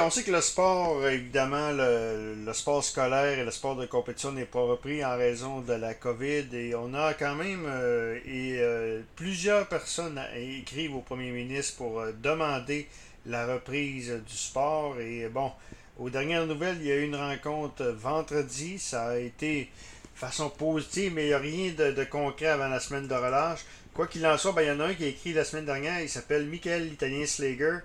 On 0.00 0.10
sait 0.10 0.22
que 0.22 0.30
le 0.30 0.40
sport, 0.40 1.06
évidemment, 1.08 1.72
le, 1.72 2.52
sport 2.52 2.84
scolaire 2.84 3.38
et 3.38 3.44
le 3.44 3.50
sport 3.50 3.74
de 3.74 3.86
compétition 3.86 4.32
n'est 4.32 4.44
pas 4.44 4.60
repris 4.60 5.04
en 5.04 5.16
raison 5.16 5.60
de 5.60 5.72
la 5.72 5.94
COVID 5.94 6.46
et 6.52 6.74
on 6.76 6.94
a 6.94 7.14
quand 7.14 7.34
même 7.34 7.64
euh, 7.66 8.18
et 8.24 8.58
euh, 8.58 9.00
plusieurs 9.16 9.66
personnes 9.66 10.20
écrivent 10.36 10.94
au 10.94 11.00
premier 11.00 11.30
ministre 11.32 11.78
pour 11.78 12.00
euh, 12.00 12.12
demander 12.22 12.86
la 13.26 13.46
reprise 13.46 14.12
du 14.26 14.36
sport 14.36 15.00
et 15.00 15.28
bon, 15.28 15.50
aux 15.98 16.10
dernières 16.10 16.46
nouvelles, 16.46 16.76
il 16.80 16.86
y 16.86 16.92
a 16.92 16.96
eu 16.96 17.04
une 17.04 17.16
rencontre 17.16 17.84
vendredi, 17.84 18.78
ça 18.78 19.08
a 19.08 19.16
été 19.16 19.64
de 19.64 20.18
façon 20.18 20.48
positive, 20.48 21.12
mais 21.14 21.24
il 21.24 21.28
n'y 21.28 21.34
a 21.34 21.38
rien 21.38 21.72
de, 21.72 22.04
concret 22.04 22.46
avant 22.46 22.68
la 22.68 22.80
semaine 22.80 23.08
de 23.08 23.14
relâche. 23.14 23.64
Quoi 23.94 24.06
qu'il 24.06 24.24
en 24.26 24.38
soit, 24.38 24.52
ben, 24.52 24.62
il 24.62 24.68
y 24.68 24.70
en 24.70 24.80
a 24.80 24.86
un 24.86 24.94
qui 24.94 25.04
a 25.04 25.08
écrit 25.08 25.32
la 25.32 25.44
semaine 25.44 25.66
dernière, 25.66 26.00
il 26.00 26.08
s'appelle 26.08 26.46
Michael 26.46 26.88
l'Italien 26.88 27.26
Slager 27.26 27.78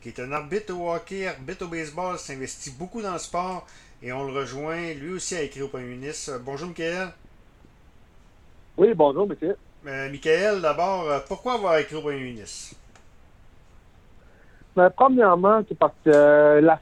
qui 0.00 0.08
est 0.08 0.20
un 0.20 0.32
arbitre 0.32 0.74
au 0.74 0.92
hockey, 0.92 1.26
arbitre 1.26 1.66
au 1.66 1.68
baseball, 1.68 2.18
s'investit 2.18 2.70
beaucoup 2.72 3.02
dans 3.02 3.12
le 3.12 3.18
sport 3.18 3.66
et 4.02 4.12
on 4.12 4.24
le 4.26 4.32
rejoint. 4.32 4.94
Lui 4.94 5.12
aussi 5.14 5.36
a 5.36 5.42
écrit 5.42 5.62
au 5.62 5.68
Premier 5.68 5.86
ministre. 5.86 6.40
Bonjour, 6.44 6.68
Michael. 6.68 7.08
Oui, 8.78 8.94
bonjour, 8.94 9.26
monsieur. 9.26 9.56
Euh, 9.86 10.10
Michael, 10.10 10.62
d'abord, 10.62 11.08
euh, 11.08 11.18
pourquoi 11.28 11.54
avoir 11.54 11.78
écrit 11.78 11.96
au 11.96 12.00
Premier 12.00 12.20
ministre? 12.20 12.76
Ben, 14.74 14.88
premièrement, 14.90 15.62
c'est 15.68 15.78
parce 15.78 15.92
que 16.04 16.10
euh, 16.10 16.74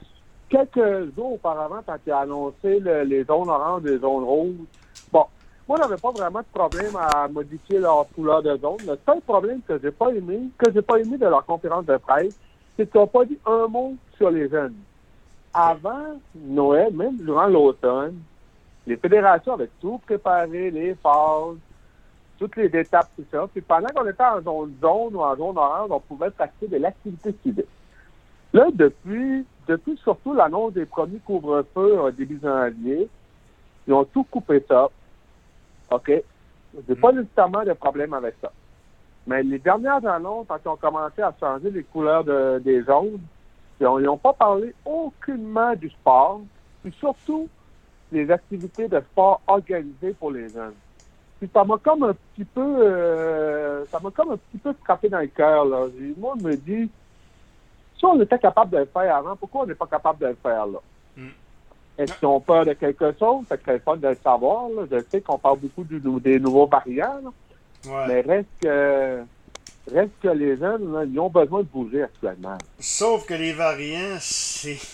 quelques 0.49 1.15
jours 1.15 1.33
auparavant, 1.33 1.81
quand 1.85 1.97
il 2.05 2.11
a 2.11 2.19
annoncé 2.19 2.79
les 2.79 3.23
zones 3.25 3.49
oranges 3.49 3.85
et 3.85 3.91
les 3.91 3.99
zones 3.99 4.23
rouges, 4.23 4.55
bon, 5.11 5.25
moi, 5.67 5.77
je 5.77 5.83
n'avais 5.83 6.01
pas 6.01 6.11
vraiment 6.11 6.39
de 6.39 6.45
problème 6.53 6.95
à 6.95 7.27
modifier 7.27 7.79
leur 7.79 8.07
couleur 8.15 8.41
de 8.41 8.57
zone. 8.57 8.77
Le 8.87 8.97
seul 9.05 9.21
problème 9.21 9.61
que 9.67 9.79
j'ai 9.81 9.91
pas 9.91 10.09
aimé, 10.09 10.39
que 10.57 10.71
j'ai 10.71 10.81
pas 10.81 10.97
aimé 10.97 11.17
de 11.17 11.27
leur 11.27 11.45
conférence 11.45 11.85
de 11.85 11.97
presse, 11.97 12.39
c'est 12.79 12.89
qu'ils 12.89 13.01
n'ont 13.01 13.07
pas 13.07 13.25
dit 13.25 13.37
un 13.45 13.67
mot 13.67 13.95
sur 14.15 14.31
les 14.31 14.47
jeunes. 14.47 14.75
Avant 15.53 16.17
Noël, 16.33 16.93
même 16.93 17.17
durant 17.17 17.47
l'automne, 17.47 18.21
les 18.87 18.95
fédérations 18.95 19.53
avaient 19.53 19.69
tout 19.81 19.99
préparé, 20.05 20.71
les 20.71 20.95
phases, 20.95 21.57
toutes 22.37 22.55
les 22.55 22.67
étapes, 22.67 23.09
tout 23.17 23.25
ça. 23.29 23.47
Puis 23.51 23.59
pendant 23.59 23.89
qu'on 23.89 24.07
était 24.07 24.23
en 24.23 24.41
zone 24.41 24.73
zone 24.79 25.13
ou 25.13 25.19
en 25.19 25.35
zone 25.35 25.57
orange, 25.57 25.89
on 25.91 25.99
pouvait 25.99 26.29
pratiquer 26.29 26.67
de 26.69 26.77
l'activité 26.77 27.35
civique. 27.43 27.65
Là, 28.53 28.67
depuis, 28.73 29.45
depuis 29.67 29.97
surtout 29.97 30.33
l'annonce 30.33 30.71
des 30.71 30.85
premiers 30.85 31.19
couvre-feux 31.19 31.99
au 31.99 32.11
début 32.11 32.39
janvier, 32.41 33.09
ils 33.87 33.93
ont 33.93 34.05
tout 34.05 34.23
coupé 34.23 34.63
ça. 34.69 34.87
OK? 35.91 36.11
J'ai 36.87 36.95
pas 36.95 37.11
mm. 37.11 37.19
nécessairement 37.19 37.65
de 37.65 37.73
problème 37.73 38.13
avec 38.13 38.35
ça. 38.41 38.49
Mais 39.29 39.43
les 39.43 39.59
dernières 39.59 40.03
annonces, 40.07 40.47
quand 40.47 40.57
ils 40.65 40.69
ont 40.69 40.75
commencé 40.75 41.21
à 41.21 41.31
changer 41.39 41.69
les 41.69 41.83
couleurs 41.83 42.23
des 42.23 42.81
zones, 42.81 43.19
ils 43.79 43.85
n'ont 43.85 44.17
pas 44.17 44.33
parlé 44.33 44.73
aucunement 44.83 45.75
du 45.75 45.87
sport, 45.91 46.41
puis 46.81 46.91
surtout 46.99 47.47
des 48.11 48.31
activités 48.31 48.87
de 48.87 48.99
sport 49.11 49.39
organisées 49.45 50.15
pour 50.19 50.31
les 50.31 50.49
jeunes. 50.49 50.73
Puis 51.37 51.47
ça 51.53 51.63
m'a 51.63 51.77
comme 51.77 52.03
un 52.05 52.13
petit 52.13 52.43
peu 52.43 52.77
euh, 52.81 53.85
ça 53.85 53.99
m'a 53.99 54.09
comme 54.09 54.31
un 54.31 54.37
petit 54.37 54.57
peu 54.57 54.73
frappé 54.83 55.09
dans 55.09 55.19
le 55.19 55.27
cœur. 55.27 55.63
Là. 55.63 55.85
Moi, 56.17 56.33
je 56.39 56.47
me 56.47 56.55
dis, 56.55 56.89
si 57.97 58.05
on 58.05 58.19
était 58.19 58.39
capable 58.39 58.71
de 58.71 58.77
le 58.79 58.85
faire 58.85 59.15
avant, 59.15 59.35
pourquoi 59.35 59.61
on 59.61 59.65
n'est 59.67 59.75
pas 59.75 59.85
capable 59.85 60.19
de 60.19 60.27
le 60.27 60.37
faire 60.41 60.65
là? 60.65 60.79
Hmm. 61.15 61.29
Est-ce 61.99 62.17
qu'ils 62.17 62.27
ont 62.27 62.39
peur 62.39 62.65
de 62.65 62.73
quelque 62.73 63.13
chose? 63.19 63.45
Ça 63.47 63.57
serait 63.57 63.77
fun 63.77 63.95
de 63.95 64.07
le 64.07 64.15
savoir. 64.15 64.69
Là. 64.69 64.85
Je 64.91 64.99
sais 65.07 65.21
qu'on 65.21 65.37
parle 65.37 65.59
beaucoup 65.59 65.83
des 65.83 66.39
nouveaux 66.39 66.65
variants. 66.65 67.21
Mais 67.85 68.21
reste 68.21 68.47
que, 68.61 69.23
reste 69.91 70.11
que 70.21 70.27
les 70.29 70.57
jeunes, 70.57 71.07
ils 71.11 71.19
ont 71.19 71.29
besoin 71.29 71.61
de 71.61 71.67
bouger 71.67 72.03
actuellement. 72.03 72.57
Sauf 72.79 73.25
que 73.25 73.33
les 73.33 73.53
variants, 73.53 74.17
c'est. 74.19 74.77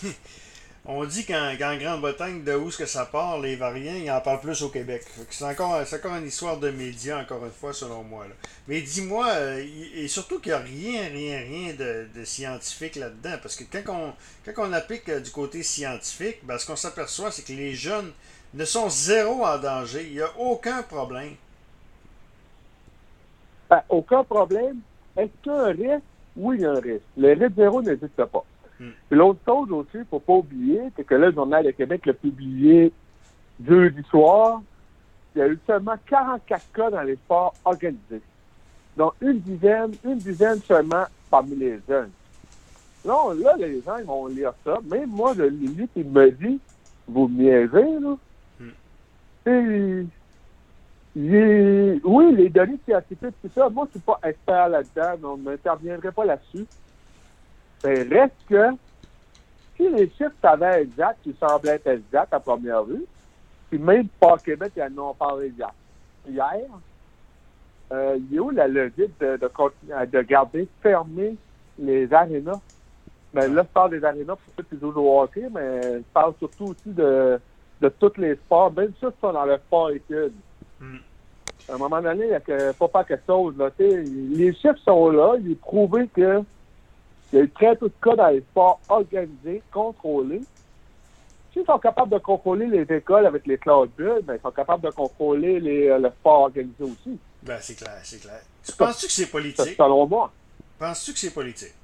On 0.88 1.04
dit 1.04 1.26
qu'en 1.26 1.52
Grande-Bretagne, 1.56 2.44
de 2.44 2.54
où 2.54 2.70
ce 2.70 2.78
que 2.78 2.86
ça 2.86 3.06
part, 3.06 3.40
les 3.40 3.56
variants, 3.56 3.96
ils 3.96 4.08
en 4.08 4.20
parlent 4.20 4.40
plus 4.40 4.62
au 4.62 4.68
Québec. 4.68 5.02
C'est 5.30 5.44
encore, 5.44 5.80
encore 5.80 6.14
une 6.14 6.28
histoire 6.28 6.58
de 6.58 6.70
médias, 6.70 7.20
encore 7.20 7.44
une 7.44 7.50
fois, 7.50 7.72
selon 7.72 8.04
moi. 8.04 8.24
Mais 8.68 8.80
dis-moi, 8.82 9.26
euh, 9.30 9.66
et 9.96 10.06
surtout 10.06 10.38
qu'il 10.38 10.52
n'y 10.52 10.58
a 10.58 10.60
rien, 10.60 11.08
rien, 11.08 11.38
rien 11.38 11.74
de, 11.74 12.24
scientifique 12.24 12.94
là-dedans. 12.94 13.34
Parce 13.42 13.56
que 13.56 13.64
quand 13.64 13.82
on, 13.92 14.52
quand 14.52 14.68
on 14.68 14.72
applique 14.72 15.08
euh, 15.08 15.18
du 15.18 15.32
côté 15.32 15.64
scientifique, 15.64 16.38
ben, 16.44 16.56
ce 16.56 16.66
qu'on 16.66 16.76
s'aperçoit, 16.76 17.32
c'est 17.32 17.42
que 17.42 17.52
les 17.52 17.74
jeunes 17.74 18.12
ne 18.54 18.64
sont 18.64 18.88
zéro 18.88 19.44
en 19.44 19.58
danger. 19.58 20.06
Il 20.06 20.12
n'y 20.12 20.20
a 20.20 20.38
aucun 20.38 20.84
problème. 20.84 21.34
Ben, 23.68 23.82
aucun 23.88 24.24
problème. 24.24 24.78
Est-ce 25.16 25.30
qu'il 25.42 25.52
y 25.52 25.54
a 25.54 25.64
un 25.64 25.72
risque? 25.72 26.04
Oui, 26.36 26.56
il 26.58 26.62
y 26.62 26.66
a 26.66 26.72
un 26.72 26.80
risque. 26.80 27.04
Le 27.16 27.32
risque 27.32 27.56
zéro 27.56 27.82
n'existe 27.82 28.24
pas. 28.24 28.44
Hmm. 28.78 28.90
L'autre 29.10 29.40
chose 29.46 29.72
aussi, 29.72 29.90
il 29.94 30.00
ne 30.00 30.04
faut 30.04 30.20
pas 30.20 30.34
oublier, 30.34 30.80
c'est 30.94 31.04
que 31.04 31.14
là, 31.14 31.28
le 31.28 31.32
Journal 31.32 31.64
de 31.64 31.70
Québec 31.70 32.04
l'a 32.06 32.12
publié 32.12 32.92
jeudi 33.64 34.02
soir. 34.10 34.60
Il 35.34 35.38
y 35.38 35.42
a 35.42 35.48
eu 35.48 35.58
seulement 35.66 35.96
44 36.08 36.72
cas 36.72 36.90
dans 36.90 37.02
les 37.02 37.16
sports 37.16 37.54
organisés. 37.64 38.22
Donc, 38.96 39.12
une 39.20 39.40
dizaine, 39.40 39.92
une 40.04 40.18
dizaine 40.18 40.58
seulement 40.60 41.04
parmi 41.30 41.56
les 41.56 41.78
jeunes. 41.88 42.10
Non, 43.04 43.30
là, 43.30 43.54
les 43.58 43.82
gens, 43.82 43.98
ils 43.98 44.04
vont 44.04 44.26
lire 44.26 44.52
ça. 44.64 44.78
Même 44.90 45.10
moi, 45.10 45.34
le 45.34 45.48
limite, 45.48 45.90
il 45.96 46.06
me 46.06 46.30
dit, 46.30 46.58
vous 47.06 47.28
niaisez, 47.28 48.00
là. 48.00 48.16
Oui, 51.18 52.34
les 52.34 52.50
données 52.50 52.78
scientifiques, 52.84 53.34
tout 53.40 53.50
ça, 53.54 53.70
moi, 53.70 53.86
je 53.86 53.92
suis 53.92 54.00
pas 54.00 54.20
expert 54.22 54.68
là-dedans, 54.68 55.16
donc 55.16 55.40
je 55.44 55.50
n'interviendrai 55.50 56.12
pas 56.12 56.26
là-dessus. 56.26 56.66
Mais 57.82 58.02
reste 58.02 58.36
que, 58.46 58.68
si 59.76 59.88
les 59.88 60.10
chiffres 60.10 60.34
savaient 60.42 60.82
exact, 60.82 61.18
ils 61.24 61.34
semblaient 61.40 61.76
être 61.76 61.86
exacts 61.86 62.34
à 62.34 62.38
première 62.40 62.84
vue, 62.84 63.04
puis 63.70 63.78
même 63.78 64.08
pas 64.20 64.36
Québec, 64.36 64.72
ils 64.76 64.82
en 64.82 65.10
ont 65.10 65.14
parlé 65.14 65.48
hier. 65.48 65.72
Hier, 66.28 66.68
euh, 67.92 68.18
il 68.18 68.34
y 68.34 68.38
a 68.38 68.42
où 68.42 68.50
la 68.50 68.68
logique 68.68 69.18
de, 69.18 69.38
de, 69.38 70.04
de 70.04 70.20
garder 70.20 70.68
fermées 70.82 71.36
les 71.78 72.12
arénas? 72.12 72.60
Mais 73.32 73.48
là, 73.48 73.62
je 73.62 73.72
parle 73.72 73.92
des 73.92 74.04
arénas 74.04 74.36
pour 74.36 74.52
ceux 74.54 74.64
qui 74.64 74.78
jouent 74.78 74.92
au 75.00 75.22
hockey, 75.22 75.48
mais 75.50 75.80
je 75.82 76.04
parle 76.12 76.34
surtout 76.38 76.64
aussi 76.64 76.90
de, 76.90 77.40
de 77.80 77.88
tous 77.88 78.18
les 78.18 78.34
sports, 78.34 78.70
même 78.72 78.92
ceux 79.00 79.10
qui 79.12 79.20
sont 79.20 79.32
dans 79.32 79.46
le 79.46 79.56
sport 79.56 79.90
études. 79.90 80.34
À 80.80 81.74
un 81.74 81.78
moment 81.78 82.00
donné, 82.00 82.26
il 82.26 82.54
ne 82.54 82.72
faut 82.72 82.88
pas 82.88 83.04
quelque 83.04 83.26
chose. 83.26 83.56
Là, 83.56 83.70
les 83.78 84.52
chiffres 84.54 84.78
sont 84.84 85.10
là. 85.10 85.34
Il 85.40 85.52
est 85.52 85.60
prouvé 85.60 86.08
que 86.14 86.42
il 87.32 87.38
y 87.38 87.42
a 87.42 87.44
eu 87.44 87.50
très 87.50 87.74
peu 87.74 87.88
de 87.88 87.94
cas 88.00 88.14
dans 88.14 88.28
les 88.28 88.40
sports 88.40 88.80
organisés, 88.88 89.62
contrôlés. 89.72 90.42
S'ils 91.52 91.66
sont 91.66 91.78
capables 91.78 92.12
de 92.12 92.18
contrôler 92.18 92.66
les 92.66 92.96
écoles 92.96 93.26
avec 93.26 93.46
les 93.46 93.58
classes 93.58 93.88
bulles, 93.96 94.20
ben, 94.22 94.34
ils 94.36 94.40
sont 94.40 94.50
capables 94.50 94.84
de 94.84 94.90
contrôler 94.90 95.58
les, 95.58 95.88
euh, 95.88 95.98
le 95.98 96.10
sport 96.10 96.42
organisé 96.42 96.84
aussi. 96.84 97.18
Ben, 97.42 97.58
c'est 97.60 97.74
clair, 97.74 97.98
c'est 98.02 98.20
clair. 98.20 98.40
Penses-tu 98.78 99.06
que 99.06 99.12
c'est 99.12 99.30
politique? 99.30 99.74
Selon 99.76 100.06
moi. 100.06 100.32
Penses-tu 100.78 101.12
que 101.14 101.18
c'est 101.18 101.34
politique? 101.34 101.74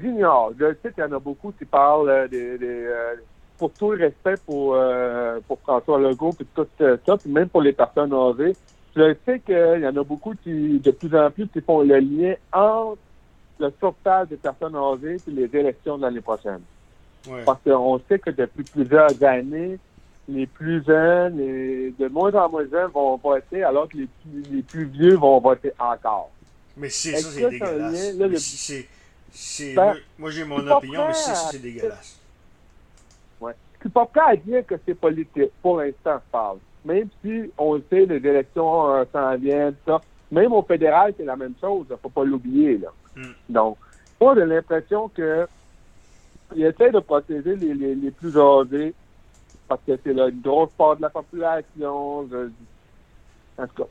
J'ignore. 0.00 0.52
Je 0.58 0.74
sais 0.82 0.92
qu'il 0.92 1.04
y 1.04 1.06
en 1.06 1.12
a 1.12 1.18
beaucoup 1.18 1.52
qui 1.52 1.64
parlent 1.64 2.08
euh, 2.08 2.28
des, 2.28 2.58
euh, 2.60 3.16
pour 3.58 3.72
tout 3.72 3.92
le 3.92 4.06
respect 4.06 4.34
pour, 4.44 4.74
euh, 4.74 5.38
pour 5.46 5.58
François 5.60 5.98
Legault 5.98 6.34
et 6.40 6.44
tout 6.54 6.66
euh, 6.80 6.96
ça, 7.06 7.16
puis 7.16 7.30
même 7.30 7.48
pour 7.48 7.62
les 7.62 7.72
personnes 7.72 8.12
âgées, 8.12 8.54
je 8.94 9.14
sais 9.24 9.40
qu'il 9.40 9.80
y 9.82 9.86
en 9.86 9.96
a 9.96 10.04
beaucoup 10.04 10.34
qui, 10.42 10.78
de 10.78 10.90
plus 10.90 11.16
en 11.16 11.30
plus, 11.30 11.46
qui 11.48 11.60
font 11.60 11.80
le 11.82 11.98
lien 11.98 12.34
entre 12.52 12.98
le 13.58 13.72
sauvetage 13.80 14.28
des 14.28 14.36
personnes 14.36 14.76
âgées 14.76 15.16
et 15.26 15.30
les 15.30 15.56
élections 15.56 15.96
de 15.96 16.02
l'année 16.02 16.20
prochaine. 16.20 16.60
Parce 17.46 17.60
qu'on 17.64 18.00
sait 18.08 18.18
que 18.18 18.30
depuis 18.30 18.64
plusieurs 18.64 19.22
années, 19.22 19.78
les 20.28 20.46
plus 20.46 20.84
jeunes 20.84 21.38
et 21.40 21.94
de 21.98 22.08
moins 22.08 22.32
en 22.34 22.50
moins 22.50 22.64
jeunes 22.70 22.90
vont 22.92 23.16
voter, 23.16 23.62
alors 23.62 23.88
que 23.88 23.96
les 23.96 24.06
plus, 24.06 24.42
les 24.50 24.62
plus 24.62 24.84
vieux 24.84 25.16
vont 25.16 25.38
voter 25.40 25.72
encore. 25.78 26.30
Mais 26.76 26.88
c'est 26.88 27.16
ça, 27.16 27.28
c'est 27.30 27.50
dégueulasse. 27.50 28.16
Ben, 29.74 29.94
moi, 30.18 30.30
j'ai 30.30 30.44
mon 30.44 30.66
opinion, 30.66 31.08
mais 31.08 31.14
c'est 31.14 31.58
dégueulasse. 31.62 32.18
Je 33.82 33.88
suis 33.88 33.94
pas 33.94 34.06
prêt 34.06 34.20
à 34.24 34.36
dire 34.36 34.64
que 34.64 34.76
c'est 34.86 34.94
politique, 34.94 35.50
pour 35.60 35.78
l'instant, 35.78 36.20
je 36.24 36.30
parle. 36.30 36.58
Même 36.84 37.08
si 37.20 37.50
on 37.58 37.74
le 37.74 37.84
sait, 37.90 38.06
les 38.06 38.16
élections 38.16 38.88
euh, 38.94 39.04
s'en 39.12 39.36
viennent, 39.36 39.74
ça. 39.84 40.00
Même 40.30 40.52
au 40.52 40.62
fédéral, 40.62 41.12
c'est 41.16 41.24
la 41.24 41.34
même 41.34 41.54
chose, 41.60 41.86
il 41.88 41.92
ne 41.92 41.96
faut 41.96 42.08
pas 42.08 42.22
l'oublier, 42.22 42.78
là. 42.78 42.90
Hmm. 43.16 43.32
Donc, 43.48 43.76
moi, 44.20 44.36
j'ai 44.36 44.44
l'impression 44.44 45.08
que 45.08 45.48
il 46.54 46.64
essaie 46.64 46.92
de 46.92 47.00
protéger 47.00 47.56
les, 47.56 47.74
les, 47.74 47.94
les 47.96 48.10
plus 48.12 48.38
âgés 48.38 48.94
parce 49.66 49.80
que 49.84 49.98
c'est 50.04 50.12
une 50.12 50.40
grosse 50.40 50.70
part 50.78 50.96
de 50.96 51.02
la 51.02 51.10
population. 51.10 52.28
Je, 52.30 52.50
en 53.58 53.66
tout 53.66 53.82
cas, 53.82 53.88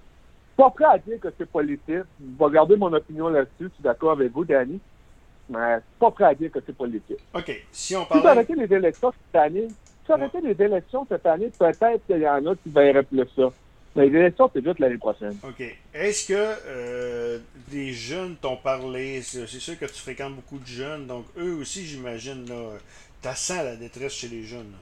pas 0.56 0.70
prêt 0.70 0.86
à 0.86 0.98
dire 1.00 1.20
que 1.20 1.28
c'est 1.38 1.50
politique. 1.50 1.90
Je 1.90 2.46
vais 2.46 2.52
garder 2.52 2.78
mon 2.78 2.94
opinion 2.94 3.28
là-dessus. 3.28 3.66
Je 3.66 3.68
suis 3.68 3.84
d'accord 3.84 4.12
avec 4.12 4.32
vous, 4.32 4.46
Danny 4.46 4.80
mais 5.52 5.78
pas 6.00 6.12
prêt 6.12 6.26
à 6.26 6.34
dire 6.34 6.52
que 6.52 6.60
c'est 6.66 6.76
politique. 6.76 7.20
OK. 7.34 7.64
Si 7.72 7.96
on 7.96 8.06
parle. 8.06 8.22
Si 8.22 8.28
arrêté 8.28 8.56
les 8.56 8.74
élections 8.74 9.12
cette 9.12 9.42
année, 9.42 9.68
si 10.06 10.12
arrêté 10.12 10.40
les 10.42 10.62
élections 10.64 11.06
cette 11.08 11.26
année, 11.26 11.52
peut-être 11.58 12.06
qu'il 12.08 12.20
y 12.20 12.28
en 12.28 12.46
a 12.46 12.56
qui 12.56 12.70
verraient 12.70 13.04
plus 13.04 13.28
ça. 13.36 13.52
Mais 13.96 14.08
les 14.08 14.20
élections, 14.20 14.50
c'est 14.54 14.64
juste 14.64 14.80
l'année 14.80 14.98
prochaine. 14.98 15.36
OK. 15.44 15.62
Est-ce 15.94 16.28
que 16.30 16.34
euh, 16.68 17.40
des 17.70 17.92
jeunes 17.92 18.36
t'ont 18.38 18.56
parlé? 18.56 19.22
C'est 19.22 19.46
sûr 19.48 19.78
que 19.78 19.86
tu 19.86 20.00
fréquentes 20.02 20.36
beaucoup 20.36 20.60
de 20.60 20.66
jeunes, 20.66 21.08
donc 21.08 21.26
eux 21.38 21.56
aussi, 21.60 21.86
j'imagine, 21.86 22.48
là, 22.48 22.78
t'as 23.22 23.36
sens 23.36 23.58
la 23.58 23.76
détresse 23.76 24.14
chez 24.14 24.30
les 24.30 24.44
jeunes. 24.44 24.72
là. 24.72 24.78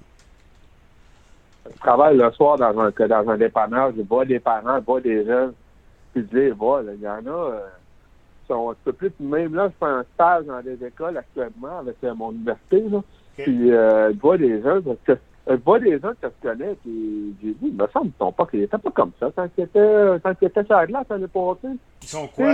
Je 1.73 1.79
travaille 1.79 2.17
le 2.17 2.31
soir 2.33 2.57
dans 2.57 2.79
un, 2.79 2.91
dans 2.91 3.29
un 3.29 3.37
dépanneur, 3.37 3.91
je 3.95 4.01
vois 4.01 4.25
des 4.25 4.39
parents, 4.39 4.79
je 4.79 4.85
vois 4.85 5.01
des 5.01 5.25
jeunes, 5.25 5.53
puis 6.13 6.25
je 6.31 6.37
les 6.37 6.51
vois, 6.51 6.83
là, 6.83 6.91
il 6.93 7.01
y 7.01 7.07
en 7.07 7.25
a, 7.25 7.29
euh, 7.29 7.67
sont 8.49 8.71
un 8.71 8.75
peu 8.83 8.91
plus, 8.91 9.11
même 9.19 9.55
là, 9.55 9.69
je 9.69 9.85
fais 9.85 9.91
un 9.91 10.03
stage 10.15 10.45
dans 10.45 10.61
des 10.61 10.83
écoles 10.85 11.17
actuellement 11.17 11.79
avec 11.79 11.95
euh, 12.03 12.13
mon 12.15 12.31
université, 12.31 12.81
là, 12.89 13.01
puis 13.37 13.71
euh, 13.71 14.11
je 14.13 14.19
vois 14.19 14.37
des 14.37 14.61
jeunes, 14.61 14.83
parce 14.83 14.97
que, 15.05 15.11
euh, 15.13 15.57
je 15.57 15.63
vois 15.63 15.79
des 15.79 15.99
que 15.99 16.07
je 16.23 16.47
connais, 16.49 16.75
puis 16.83 17.35
j'ai 17.41 17.51
dit, 17.51 17.67
il 17.67 17.73
me 17.73 17.87
semble 17.87 18.07
qu'ils 18.07 18.17
sont 18.19 18.31
pas, 18.31 18.45
qu'ils 18.45 18.63
étaient 18.63 18.77
pas 18.77 18.91
comme 18.91 19.11
ça 19.19 19.31
quand 19.35 19.47
ils 19.57 19.63
étaient, 19.63 20.19
quand 20.23 20.33
ils 20.41 20.45
étaient 20.45 20.63
sur 20.63 20.75
la 20.75 20.87
glace 20.87 21.05
l'année 21.09 21.27
passée. 21.27 21.77
Ils 22.01 22.07
sont 22.07 22.27
quoi? 22.27 22.53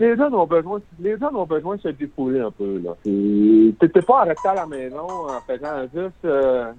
Les 0.00 0.16
jeunes 0.16 0.34
ont 0.34 0.46
besoin, 0.46 0.80
les 1.00 1.18
jeunes 1.18 1.34
ont 1.34 1.46
besoin 1.46 1.74
de 1.74 1.80
se 1.80 1.88
dépouiller 1.88 2.40
un 2.40 2.52
peu, 2.52 2.78
là. 2.78 2.94
T'es 3.02 4.02
pas 4.02 4.22
rester 4.22 4.48
à 4.48 4.54
la 4.54 4.66
maison 4.66 5.06
en 5.08 5.40
faisant 5.44 5.82
juste 5.92 6.24
euh, 6.24 6.70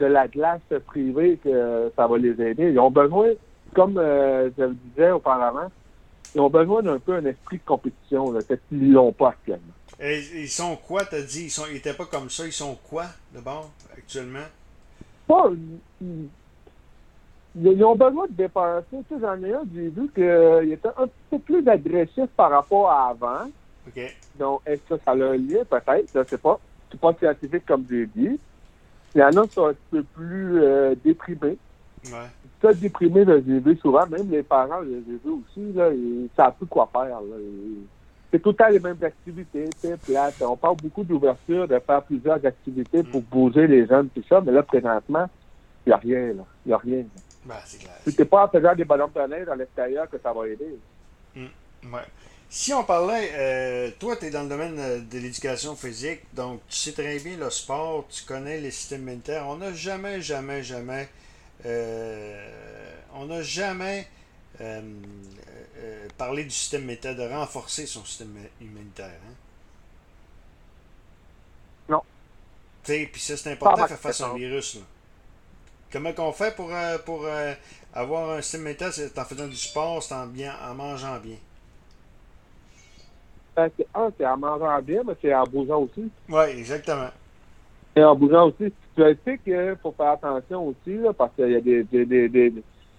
de 0.00 0.06
la 0.06 0.26
glace 0.28 0.62
privée 0.86 1.38
que 1.44 1.92
ça 1.94 2.06
va 2.06 2.16
les 2.16 2.40
aider. 2.40 2.70
Ils 2.70 2.78
ont 2.80 2.90
besoin, 2.90 3.28
comme 3.74 3.98
euh, 3.98 4.48
je 4.56 4.64
le 4.64 4.76
disais 4.86 5.10
auparavant, 5.10 5.68
ils 6.34 6.40
ont 6.40 6.50
besoin 6.50 6.82
d'un 6.82 6.98
peu 6.98 7.14
un 7.14 7.24
esprit 7.24 7.58
de 7.58 7.62
compétition, 7.64 8.32
là, 8.32 8.40
parce 8.46 8.60
qu'ils 8.68 8.92
l'ont 8.92 9.12
pas 9.12 9.30
actuellement. 9.30 9.72
Et, 10.00 10.20
ils 10.34 10.48
sont 10.48 10.76
quoi, 10.76 11.04
t'as 11.04 11.22
dit? 11.22 11.44
Ils 11.44 11.50
sont, 11.50 11.64
ils 11.70 11.76
étaient 11.76 11.94
pas 11.94 12.06
comme 12.06 12.28
ça. 12.28 12.44
Ils 12.46 12.52
sont 12.52 12.76
quoi, 12.88 13.06
d'abord, 13.32 13.70
actuellement? 13.96 14.46
Pas, 15.26 15.50
ils, 16.00 16.28
ils 17.56 17.84
ont 17.84 17.94
besoin 17.94 18.26
de 18.26 18.32
dépenser. 18.32 18.86
Tu 18.90 19.14
sais, 19.14 19.20
j'en 19.20 19.42
ai 19.42 19.54
un, 19.54 19.62
j'ai 19.74 19.88
vu 19.88 20.10
qu'il 20.12 20.72
était 20.72 20.88
un 20.88 21.06
petit 21.06 21.24
peu 21.30 21.38
plus 21.38 21.68
agressif 21.68 22.26
par 22.36 22.50
rapport 22.50 22.90
à 22.90 23.10
avant. 23.10 23.48
OK. 23.86 24.16
Donc, 24.38 24.60
est-ce 24.66 24.82
que 24.82 25.00
ça 25.04 25.12
a 25.12 25.14
un 25.14 25.36
lien? 25.36 25.64
Peut-être, 25.68 26.10
je 26.12 26.18
ne 26.18 26.24
sais 26.24 26.38
pas. 26.38 26.58
C'est 26.90 27.00
pas 27.00 27.14
scientifique 27.14 27.66
comme 27.66 27.86
j'ai 27.88 28.06
dit. 28.06 28.38
Il 29.14 29.20
y 29.20 29.22
en 29.22 29.36
a 29.36 29.46
qui 29.46 29.54
sont 29.54 29.66
un 29.66 29.72
petit 29.72 29.90
peu 29.90 30.02
plus 30.02 30.62
euh, 30.62 30.94
déprimés. 31.04 31.56
Ouais. 32.06 32.28
Là, 32.62 32.70
j'ai 32.80 33.60
vu 33.60 33.76
souvent, 33.76 34.06
même 34.06 34.30
les 34.30 34.42
parents, 34.42 34.82
je 34.82 34.88
les 34.88 34.96
ai 34.96 35.20
vus 35.22 35.30
aussi, 35.30 35.72
là, 35.74 35.90
ils 35.92 36.28
savent 36.34 36.54
plus 36.54 36.66
quoi 36.66 36.88
faire. 36.92 37.20
là. 37.20 37.36
C'est 38.30 38.40
tout 38.40 38.48
le 38.50 38.54
temps 38.56 38.68
les 38.68 38.80
mêmes 38.80 38.98
activités, 39.02 39.68
c'est 39.78 40.00
plate. 40.00 40.40
On 40.40 40.56
parle 40.56 40.76
beaucoup 40.82 41.04
d'ouverture, 41.04 41.68
de 41.68 41.78
faire 41.78 42.02
plusieurs 42.02 42.44
activités 42.44 43.02
pour 43.02 43.22
bouger 43.22 43.66
les 43.66 43.86
jeunes, 43.86 44.08
tout 44.08 44.24
ça, 44.28 44.40
mais 44.40 44.50
là, 44.50 44.62
présentement, 44.62 45.28
il 45.86 45.90
n'y 45.90 45.92
a 45.92 45.96
rien, 45.98 46.32
là. 46.32 46.44
Il 46.64 46.68
n'y 46.68 46.72
a 46.72 46.78
rien. 46.78 47.04
Ben, 47.44 47.54
c'est 47.64 47.78
clair. 47.78 48.28
Pas 48.28 48.46
en 48.46 48.48
faisant 48.48 48.74
des 48.74 48.84
ballons 48.84 49.10
de 49.14 49.20
neige 49.28 49.48
à 49.48 49.54
l'extérieur 49.54 50.08
que 50.08 50.16
ça 50.18 50.32
va 50.32 50.48
aider. 50.48 50.78
Ouais. 51.36 52.00
Si 52.48 52.72
on 52.72 52.84
parlait, 52.84 53.30
euh, 53.34 53.90
toi, 53.98 54.16
tu 54.16 54.26
es 54.26 54.30
dans 54.30 54.44
le 54.44 54.48
domaine 54.48 54.78
euh, 54.78 55.00
de 55.00 55.18
l'éducation 55.18 55.74
physique, 55.74 56.20
donc 56.34 56.60
tu 56.68 56.76
sais 56.76 56.92
très 56.92 57.18
bien 57.18 57.36
le 57.36 57.50
sport, 57.50 58.06
tu 58.08 58.24
connais 58.24 58.60
les 58.60 58.70
systèmes 58.70 59.02
immunitaires. 59.02 59.44
On 59.48 59.56
n'a 59.56 59.72
jamais, 59.72 60.20
jamais, 60.20 60.62
jamais, 60.62 61.08
on 63.14 63.26
n'a 63.26 63.42
jamais 63.42 64.08
euh, 64.60 64.82
euh, 65.78 66.08
parlé 66.16 66.44
du 66.44 66.50
système 66.50 66.82
immunitaire, 66.82 67.16
de 67.16 67.26
renforcer 67.26 67.86
son 67.86 68.04
système 68.04 68.36
immunitaire. 68.60 69.06
Hein? 69.26 69.34
Non. 71.88 72.02
Tu 72.84 72.92
sais, 72.92 73.08
puis 73.10 73.20
ça, 73.20 73.36
c'est 73.36 73.52
important 73.52 73.86
faire 73.86 73.98
face 73.98 74.20
à 74.20 74.28
un 74.28 74.34
virus. 74.34 74.76
Là. 74.76 74.82
Comment 75.90 76.12
qu'on 76.12 76.32
fait 76.32 76.54
pour, 76.54 76.74
euh, 76.74 76.98
pour 76.98 77.24
euh, 77.24 77.54
avoir 77.92 78.30
un 78.30 78.42
système 78.42 78.62
immunitaire? 78.62 78.92
C'est 78.92 79.18
en 79.18 79.24
faisant 79.24 79.46
du 79.46 79.56
sport, 79.56 80.02
c'est 80.02 80.14
en, 80.14 80.26
bien, 80.26 80.54
en 80.62 80.74
mangeant 80.74 81.18
bien. 81.18 81.36
Un, 83.56 83.68
c'est 84.18 84.26
en 84.26 84.36
mangeant 84.36 84.82
bien, 84.82 85.02
mais 85.06 85.14
c'est 85.22 85.32
en 85.34 85.44
bougeant 85.44 85.82
aussi. 85.82 86.10
Oui, 86.28 86.44
exactement. 86.44 87.10
Et 87.96 88.02
en 88.02 88.14
bougeant 88.14 88.48
aussi. 88.48 88.72
Tu 88.96 89.02
sais 89.24 89.38
qu'il 89.44 89.76
faut 89.82 89.94
faire 89.96 90.12
attention 90.12 90.68
aussi, 90.68 90.96
là, 90.96 91.12
parce 91.12 91.32
qu'il 91.34 91.50
y 91.50 91.56
a 91.56 91.60
des, 91.60 91.82
des, 91.84 92.04
des, 92.06 92.28
des, 92.28 92.52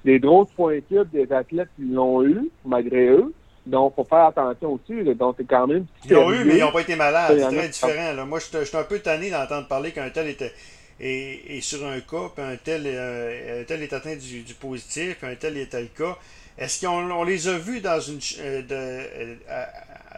des 0.03 0.19
grosses 0.19 0.51
pointures 0.51 1.05
des 1.05 1.31
athlètes 1.31 1.69
qui 1.75 1.85
l'ont 1.85 2.23
eu, 2.25 2.49
malgré 2.65 3.07
eux. 3.07 3.33
Donc, 3.65 3.93
il 3.93 3.95
faut 3.95 4.07
faire 4.07 4.25
attention 4.25 4.73
aussi. 4.73 5.03
Là. 5.03 5.13
Donc, 5.13 5.35
c'est 5.37 5.47
quand 5.47 5.67
même... 5.67 5.85
Ils 6.05 6.11
l'ont 6.11 6.31
eu, 6.31 6.43
mais 6.43 6.57
ils 6.57 6.59
n'ont 6.59 6.71
pas 6.71 6.81
été 6.81 6.95
malades. 6.95 7.37
C'est 7.37 7.55
très 7.55 7.69
différent. 7.69 8.13
Là. 8.13 8.25
Moi, 8.25 8.39
je 8.39 8.63
suis 8.63 8.77
un 8.77 8.83
peu 8.83 8.99
tanné 8.99 9.31
d'entendre 9.31 9.67
parler 9.67 9.91
qu'un 9.91 10.09
tel 10.09 10.27
était 10.27 10.51
est, 10.99 11.57
est 11.57 11.61
sur 11.61 11.85
un 11.85 11.99
cas, 11.99 12.29
puis 12.35 12.43
un 12.43 12.55
tel, 12.57 12.83
euh, 12.85 13.61
un 13.61 13.63
tel 13.63 13.83
est 13.83 13.93
atteint 13.93 14.15
du, 14.15 14.43
du 14.43 14.53
positif, 14.53 15.17
puis 15.19 15.31
un 15.31 15.35
tel 15.35 15.57
est 15.57 15.73
le 15.73 15.87
cas. 15.87 16.17
Est-ce 16.57 16.85
qu'on 16.85 17.11
on 17.11 17.23
les 17.23 17.47
a 17.47 17.57
vus 17.57 17.81
dans 17.81 17.99
une 17.99 18.19
euh, 18.39 18.61
de, 18.61 18.75
euh, 19.49 19.65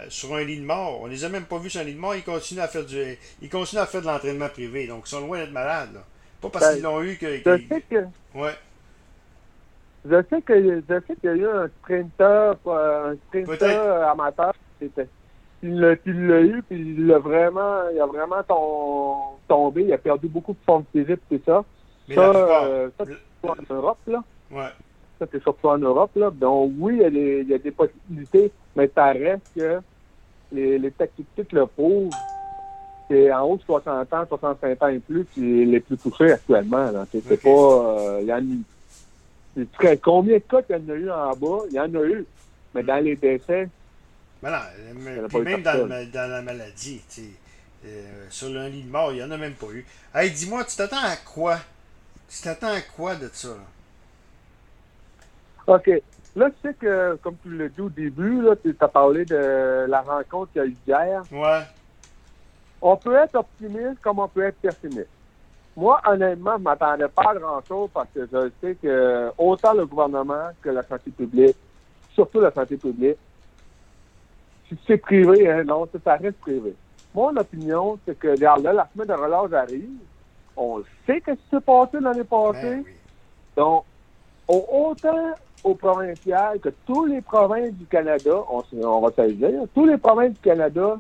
sur 0.10 0.34
un 0.36 0.44
lit 0.44 0.60
de 0.60 0.66
mort? 0.66 1.02
On 1.02 1.08
les 1.08 1.24
a 1.26 1.30
même 1.30 1.46
pas 1.46 1.58
vus 1.58 1.70
sur 1.70 1.82
un 1.82 1.84
lit 1.84 1.94
de 1.94 2.00
mort. 2.00 2.16
Ils 2.16 2.24
continuent 2.24 2.62
à 2.62 2.68
faire 2.68 2.86
du 2.86 3.18
ils 3.42 3.50
continuent 3.50 3.82
à 3.82 3.86
faire 3.86 4.02
de 4.02 4.08
l'entraînement 4.08 4.50
privé. 4.50 4.88
Donc, 4.88 5.04
ils 5.06 5.10
sont 5.10 5.22
loin 5.22 5.40
d'être 5.40 5.52
malades. 5.52 5.94
Là. 5.94 6.02
Pas 6.42 6.50
parce 6.50 6.66
Ben, 6.68 6.74
qu'ils 6.76 6.84
l'ont 6.84 7.02
eu 7.02 7.18
que. 7.18 7.38
Je 7.38 7.44
sais 7.68 7.84
que... 7.90 7.96
ouais. 8.36 8.54
Je 10.10 10.24
sais 10.30 10.42
que 10.42 10.82
je 10.88 11.00
sais 11.08 11.16
qu'il 11.20 11.30
y 11.30 11.34
a 11.34 11.36
eu 11.36 11.48
un 11.48 11.68
sprinter, 11.68 12.54
euh, 12.68 13.12
un 13.12 13.16
sprinter 13.28 13.66
euh, 13.66 14.08
amateur 14.08 14.54
qui 14.80 14.90
il 15.64 15.80
l'a 15.80 15.96
il 16.06 16.28
l'a 16.28 16.42
eu, 16.42 16.62
puis 16.64 16.80
il 16.80 17.08
l'a 17.08 17.18
vraiment, 17.18 17.90
il 17.92 18.00
a 18.00 18.06
vraiment 18.06 18.44
tom- 18.44 19.38
tombé, 19.48 19.82
il 19.84 19.92
a 19.94 19.98
perdu 19.98 20.28
beaucoup 20.28 20.54
de 20.54 20.60
forme 20.66 20.86
physique, 20.94 21.20
tout 21.30 21.42
ça. 21.46 21.66
Mais 22.08 22.16
ça, 22.16 22.28
la 22.28 22.30
plupart. 22.40 22.64
euh, 22.66 22.90
ça, 22.98 23.06
en 23.44 23.74
Europe, 23.76 23.98
là. 24.08 24.24
Ouais. 24.52 24.70
Ça, 25.20 25.26
c'est 25.32 25.42
surtout 25.42 25.68
en 25.68 25.78
Europe, 25.78 26.12
là. 26.16 26.30
Donc, 26.32 26.74
oui, 26.78 26.96
il 26.98 27.02
y 27.02 27.06
a 27.06 27.10
des, 27.10 27.40
il 27.42 27.50
y 27.50 27.54
a 27.54 27.58
des 27.58 27.72
possibilités, 27.72 28.52
mais 28.76 28.90
ça 28.94 29.06
reste 29.12 29.42
que 29.56 29.80
les, 30.52 30.78
les 30.78 30.92
statistiques 30.92 31.52
le 31.52 31.66
prouvent. 31.66 32.12
C'est 33.10 33.32
en 33.32 33.44
haut 33.44 33.58
de 33.58 33.64
60 33.64 34.14
ans, 34.14 34.26
65 34.28 34.84
ans 34.84 34.88
et 34.90 35.00
plus 35.00 35.26
qui 35.34 35.62
est 35.62 35.66
les 35.66 35.80
plus 35.80 35.98
touchés 35.98 36.34
actuellement. 36.34 36.92
C'est 37.12 37.42
pas, 37.42 37.50
euh, 37.50 38.20
il 38.22 38.28
y 38.28 38.34
en 38.34 38.38
a 38.38 38.42
tu 39.56 39.68
serais- 39.76 39.98
combien 39.98 40.36
de 40.36 40.44
cas 40.44 40.62
qu'il 40.62 40.76
y 40.76 40.80
en 40.80 40.90
a 40.90 40.96
eu 40.96 41.10
en 41.10 41.36
bas? 41.36 41.64
Il 41.70 41.76
y 41.76 41.80
en 41.80 41.92
a 41.96 42.04
eu. 42.04 42.26
Mais 42.76 42.84
dans 42.84 43.04
les 43.04 43.16
décès, 43.16 43.70
Mais 44.44 44.52
non, 44.52 44.58
mais- 44.94 45.28
puis 45.28 45.40
même 45.40 45.64
dans, 45.64 45.88
le- 45.88 46.12
la 46.14 46.42
maladie, 46.44 47.02
tu 47.10 47.22
sais, 47.22 47.30
euh, 47.86 48.28
sur 48.30 48.50
un 48.50 48.70
lit 48.70 48.84
de 48.84 48.92
mort, 48.92 49.12
il 49.14 49.16
n'y 49.16 49.24
en 49.24 49.32
a 49.32 49.38
même 49.38 49.56
pas 49.56 49.68
eu. 49.72 49.84
Hey, 50.14 50.30
dis-moi, 50.30 50.64
tu 50.66 50.76
t'attends 50.76 51.04
à 51.04 51.16
quoi? 51.16 51.58
Tu 52.30 52.42
t'attends 52.44 52.72
à 52.74 52.82
quoi 52.82 53.16
de 53.16 53.30
ça? 53.34 53.48
là? 53.48 53.56
OK. 55.68 55.90
Là, 56.36 56.50
tu 56.52 56.58
sais 56.62 56.74
que, 56.76 57.16
comme 57.18 57.38
tu 57.40 57.56
l'as 57.58 57.70
dit 57.70 57.82
au 57.82 57.90
début, 57.90 58.42
là, 58.42 58.56
tu 58.56 58.76
as 58.80 58.88
parlé 58.88 59.26
de 59.26 59.86
la 59.88 60.02
rencontre 60.02 60.52
qu'il 60.52 60.62
y 60.62 60.66
a 60.66 60.68
eu 60.68 60.78
hier. 60.88 61.26
Ouais. 61.32 61.64
On 62.82 62.96
peut 62.96 63.16
être 63.16 63.36
optimiste 63.36 64.00
comme 64.02 64.20
on 64.20 64.28
peut 64.28 64.44
être 64.44 64.60
pessimiste. 64.62 65.10
Moi, 65.76 66.00
honnêtement, 66.06 66.54
je 66.54 66.60
ne 66.60 66.64
m'attendais 66.64 67.08
pas 67.08 67.32
à 67.32 67.36
grand-chose 67.36 67.90
parce 67.94 68.10
que 68.14 68.28
je 68.32 68.52
sais 68.62 68.76
que 68.76 69.32
autant 69.38 69.74
le 69.74 69.86
gouvernement 69.86 70.50
que 70.62 70.70
la 70.70 70.84
santé 70.84 71.12
publique, 71.12 71.58
surtout 72.14 72.40
la 72.40 72.52
santé 72.52 72.78
publique, 72.78 73.18
si 74.68 74.78
c'est 74.86 74.98
privé, 74.98 75.50
hein, 75.50 75.64
non, 75.64 75.88
ça, 76.04 76.16
reste 76.16 76.40
privé. 76.40 76.76
Mon 77.14 77.36
opinion, 77.36 78.00
c'est 78.06 78.18
que 78.18 78.28
là, 78.28 78.58
la 78.58 78.90
semaine 78.94 79.08
de 79.08 79.14
relâche 79.14 79.54
arrive. 79.54 79.90
On 80.56 80.84
sait 81.06 81.22
que 81.22 81.36
ce 81.36 81.40
qui 81.42 81.50
s'est 81.52 81.62
passé 81.62 82.00
l'année 82.00 82.24
passée. 82.24 82.62
Ben 82.62 82.84
oui. 82.86 82.96
Donc, 83.56 83.86
au- 84.48 84.66
autant 84.90 85.36
au 85.68 85.76
provincial 85.76 86.60
que 86.60 86.70
tous 86.86 87.06
les 87.06 87.22
provinces 87.22 87.74
du 87.74 87.86
Canada, 87.86 88.32
on, 88.50 88.60
va 89.02 89.12
se 89.16 89.22
le 89.22 89.34
dire, 89.34 89.50
tous 89.76 89.86
les 89.86 89.98
provinces 89.98 90.34
du 90.34 90.40
Canada, 90.42 90.98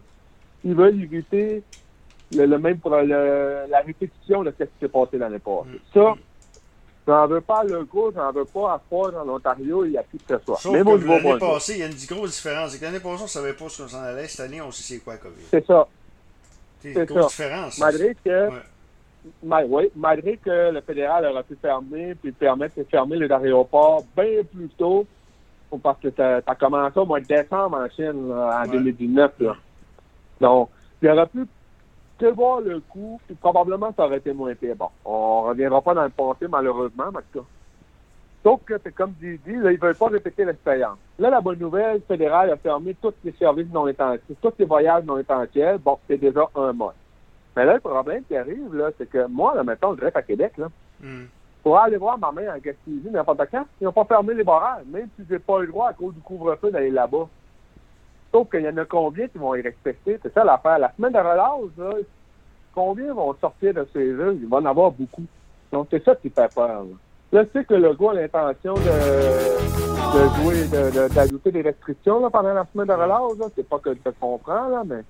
ils 0.63 0.75
veulent 0.75 1.01
éviter 1.01 1.63
le, 2.35 2.45
le 2.45 2.57
même 2.59 2.77
pro- 2.79 3.01
le- 3.01 3.65
la 3.69 3.79
répétition 3.79 4.43
de 4.43 4.53
ce 4.57 4.63
qui 4.65 4.69
s'est 4.81 4.87
passé 4.89 5.17
l'année 5.17 5.39
passée. 5.39 5.69
Mm. 5.69 5.79
Ça, 5.93 6.13
j'en 7.07 7.27
veux 7.27 7.41
pas 7.41 7.59
à 7.59 7.63
Legault, 7.63 8.11
j'en 8.13 8.31
veux 8.33 8.45
pas 8.45 8.73
à 8.73 8.81
Ford 8.89 9.11
en 9.15 9.29
Ontario, 9.29 9.85
il 9.85 9.91
y 9.93 9.97
a 9.97 10.03
qui 10.03 10.17
que 10.17 10.37
ce 10.37 10.43
soit. 10.43 10.57
Sauf 10.57 10.73
Même 10.73 10.83
que 10.85 10.89
au 10.89 10.97
niveau 10.97 11.13
l'année 11.13 11.39
passée, 11.39 11.73
il 11.75 11.79
y 11.79 11.83
a 11.83 11.87
une 11.87 11.93
grosse 12.09 12.31
différence. 12.35 12.71
C'est 12.71 12.79
que 12.79 12.83
L'année 12.85 12.99
passée, 12.99 13.21
on 13.21 13.23
ne 13.23 13.29
savait 13.29 13.53
pas 13.53 13.69
ce 13.69 13.81
qu'on 13.83 13.87
s'en 13.87 14.01
allait. 14.01 14.27
Cette 14.27 14.45
année, 14.45 14.61
on 14.61 14.71
sait 14.71 14.83
c'est 14.95 14.99
quoi 14.99 15.15
COVID. 15.17 15.43
C'est 15.49 15.65
ça. 15.65 15.87
C'est 16.81 16.91
une 16.93 17.05
grosse 17.05 17.21
ça. 17.21 17.27
différence. 17.29 17.79
Malgré 17.79 18.15
que, 18.15 18.49
Ouais. 18.49 18.55
Ma- 19.43 19.63
oui, 19.63 19.89
malgré 19.95 20.37
que 20.37 20.71
le 20.71 20.81
fédéral 20.81 21.25
aurait 21.25 21.43
pu 21.43 21.55
fermer, 21.61 22.15
puis 22.15 22.31
permettre 22.31 22.77
de 22.77 22.83
fermer 22.83 23.17
les 23.17 23.31
aéroports 23.31 24.03
bien 24.15 24.43
plus 24.51 24.69
tôt, 24.77 25.05
parce 25.83 25.99
que 25.99 26.09
ça 26.11 26.41
a 26.45 26.55
commencé 26.55 26.99
au 26.99 27.05
mois 27.05 27.19
de 27.19 27.25
décembre 27.25 27.77
en 27.77 27.89
Chine, 27.89 28.29
là, 28.29 28.61
en 28.63 28.69
Ouais. 28.69 28.77
2019. 28.77 29.31
Là. 29.39 29.55
Donc, 30.39 30.69
il 31.01 31.09
aurait 31.09 31.27
pu 31.27 31.45
prévoir 32.17 32.61
le 32.61 32.79
coup, 32.79 33.19
puis 33.27 33.35
probablement 33.35 33.91
ça 33.95 34.05
aurait 34.05 34.17
été 34.17 34.33
moins 34.33 34.55
pire. 34.55 34.75
Bon, 34.75 34.89
on 35.05 35.41
reviendra 35.43 35.81
pas 35.81 35.93
dans 35.93 36.03
le 36.03 36.09
passé, 36.09 36.47
malheureusement, 36.49 37.05
mais 37.11 37.19
en 37.19 37.21
tout 37.33 37.39
cas. 37.41 37.45
Sauf 38.43 38.61
que, 38.65 38.75
c'est 38.81 38.93
comme 38.93 39.11
dit, 39.19 39.37
dit 39.45 39.55
là, 39.57 39.71
ils 39.71 39.79
veulent 39.79 39.95
pas 39.95 40.07
répéter 40.07 40.45
l'expérience. 40.45 40.97
Là, 41.19 41.29
la 41.29 41.41
bonne 41.41 41.59
nouvelle, 41.59 41.95
le 41.95 42.01
fédéral 42.07 42.49
a 42.49 42.55
fermé 42.55 42.95
tous 43.01 43.13
les 43.23 43.33
services 43.33 43.67
non 43.73 43.87
essentiels, 43.87 44.21
tous 44.41 44.53
les 44.57 44.65
voyages 44.65 45.03
non 45.03 45.17
essentiels. 45.17 45.79
Bon, 45.79 45.97
c'est 46.07 46.17
déjà 46.17 46.47
un 46.55 46.71
mois. 46.71 46.93
Mais 47.57 47.65
là, 47.65 47.73
le 47.73 47.79
problème 47.79 48.23
qui 48.27 48.37
arrive, 48.37 48.75
là, 48.75 48.91
c'est 48.99 49.09
que 49.09 49.25
moi, 49.25 49.55
là, 49.55 49.63
mettons, 49.63 49.95
je 49.95 50.01
reste 50.01 50.15
à 50.15 50.21
Québec, 50.21 50.53
là. 50.59 50.67
Hmm. 51.01 51.25
pour 51.63 51.77
aller 51.77 51.97
voir 51.97 52.17
ma 52.19 52.31
mère 52.31 52.53
en 52.53 52.59
Gaspésie 52.59 53.09
n'importe 53.11 53.41
quand, 53.51 53.65
ils 53.81 53.85
n'ont 53.85 53.91
pas 53.91 54.05
fermé 54.05 54.35
les 54.35 54.43
barrages, 54.43 54.85
même 54.85 55.07
si 55.15 55.25
j'ai 55.27 55.39
pas 55.39 55.57
eu 55.59 55.61
le 55.61 55.67
droit 55.67 55.89
à 55.89 55.93
cause 55.93 56.13
du 56.13 56.21
couvre-feu 56.21 56.69
d'aller 56.69 56.91
là-bas. 56.91 57.27
Sauf 58.31 58.49
qu'il 58.51 58.61
y 58.61 58.69
en 58.69 58.77
a 58.77 58.85
combien 58.85 59.27
qui 59.27 59.39
vont 59.39 59.55
y 59.55 59.61
respecter? 59.61 60.19
C'est 60.21 60.33
ça 60.35 60.43
l'affaire. 60.43 60.77
La 60.77 60.93
semaine 60.95 61.13
de 61.13 61.17
relâche, 61.17 61.71
là, 61.79 61.93
combien 62.75 63.11
vont 63.11 63.35
sortir 63.41 63.73
de 63.73 63.87
ces 63.91 64.05
jeux? 64.05 64.37
Il 64.39 64.47
va 64.47 64.57
en 64.57 64.65
avoir 64.65 64.91
beaucoup. 64.91 65.25
Donc, 65.71 65.87
c'est 65.89 66.03
ça 66.03 66.13
qui 66.15 66.29
fait 66.29 66.53
peur. 66.53 66.83
Là, 67.31 67.43
je 67.43 67.59
sais 67.59 67.65
que 67.65 67.73
le 67.73 67.93
gars 67.95 68.11
a 68.11 68.13
l'intention 68.13 68.75
de, 68.75 68.79
de 70.13 70.35
jouer, 70.35 70.67
de, 70.67 71.13
d'ajouter 71.13 71.51
des 71.51 71.61
restrictions 71.63 72.19
là, 72.19 72.29
pendant 72.29 72.53
la 72.53 72.67
semaine 72.71 72.87
de 72.87 72.93
relâche. 72.93 73.51
C'est 73.55 73.67
pas 73.67 73.79
que 73.79 73.95
je 73.95 74.11
comprends, 74.19 74.67
là, 74.67 74.83
mais 74.85 75.03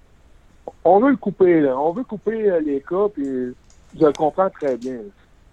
on 0.83 0.99
veut 0.99 1.11
le 1.11 1.17
couper. 1.17 1.61
Là. 1.61 1.77
On 1.77 1.91
veut 1.91 2.03
couper 2.03 2.49
euh, 2.49 2.59
les 2.59 2.81
cas, 2.81 3.07
puis 3.13 3.55
je 3.99 4.05
le 4.05 4.13
comprends 4.13 4.49
très 4.49 4.77
bien. 4.77 4.99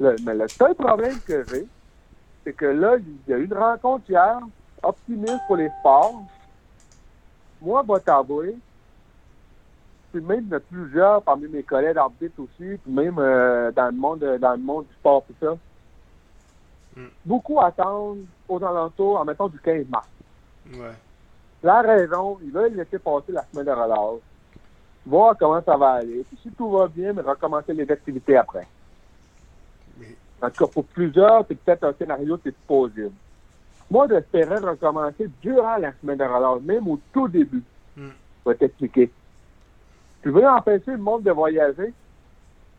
Le, 0.01 0.17
mais 0.25 0.35
le 0.35 0.49
seul 0.49 0.75
problème 0.75 1.19
que 1.27 1.45
j'ai, 1.49 1.67
c'est 2.43 2.53
que 2.53 2.67
là, 2.67 2.97
il 2.99 3.31
y 3.33 3.35
a 3.35 3.39
eu 3.39 3.45
une 3.45 3.55
rencontre 3.55 4.09
hier, 4.09 4.41
optimiste 4.83 5.41
pour 5.47 5.57
les 5.57 5.71
sports. 5.81 6.23
Moi, 7.63 7.83
vais 7.89 8.01
t'avouer, 8.01 8.57
puis 10.13 10.21
même 10.21 10.49
de 10.49 10.59
plusieurs 10.59 11.23
parmi 11.23 11.49
mes 11.49 11.63
collègues 11.63 11.95
d'arbitres 11.95 12.41
aussi, 12.41 12.77
puis 12.77 12.93
même 12.93 13.19
euh, 13.19 13.73
dans 13.73 13.87
le 13.87 13.93
monde 13.93 14.21
dans 14.41 14.53
le 14.53 14.59
monde 14.59 14.87
du 14.87 14.95
sport 14.95 15.25
tout 15.27 15.35
ça. 15.41 15.57
Mm. 16.97 17.07
Beaucoup 17.25 17.61
attendent 17.61 18.27
aux 18.49 18.63
alentours, 18.63 19.19
en 19.19 19.25
mettant 19.25 19.49
du 19.49 19.59
15 19.59 19.87
mars. 19.89 20.09
Ouais. 20.73 20.93
La 21.63 21.81
raison, 21.81 22.39
ils 22.43 22.53
veulent 22.53 22.75
laisser 22.75 22.99
passer 22.99 23.33
la 23.33 23.45
semaine 23.45 23.65
de 23.65 23.71
relâche, 23.71 24.21
voir 25.07 25.37
comment 25.39 25.63
ça 25.63 25.77
va 25.77 25.93
aller. 25.93 26.25
Puis 26.29 26.39
si 26.43 26.51
tout 26.51 26.71
va 26.71 26.89
bien, 26.89 27.13
mais 27.13 27.23
recommencer 27.23 27.73
les 27.73 27.91
activités 27.91 28.37
après. 28.37 28.67
En 30.43 30.51
tout 30.51 30.67
cas, 30.67 30.73
pour 30.73 30.85
plusieurs, 30.85 31.45
c'est 31.49 31.59
peut-être 31.59 31.85
un 31.85 31.93
scénario 31.95 32.37
qui 32.39 32.49
est 32.49 32.57
possible. 32.67 33.13
Moi, 33.91 34.07
j'espérais 34.09 34.59
recommencer 34.59 35.29
durant 35.41 35.77
la 35.77 35.93
semaine 36.01 36.19
de 36.19 36.25
relâche, 36.25 36.63
même 36.63 36.89
au 36.89 36.99
tout 37.13 37.29
début. 37.29 37.63
Mm. 37.97 38.09
Je 38.45 38.51
vais 38.51 38.57
t'expliquer. 38.57 39.11
Tu 40.23 40.31
veux 40.31 40.47
empêcher 40.47 40.93
le 40.93 40.99
monde 40.99 41.23
de 41.23 41.31
voyager, 41.31 41.93